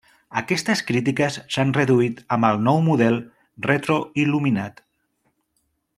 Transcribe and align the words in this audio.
Aquestes 0.39 0.79
crítiques 0.85 1.37
s'han 1.55 1.73
reduït 1.77 2.23
amb 2.37 2.49
el 2.49 2.57
nou 2.69 2.81
model 2.89 3.21
retroil·luminat. 3.69 4.83